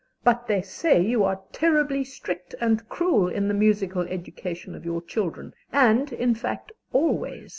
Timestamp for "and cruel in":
2.59-3.47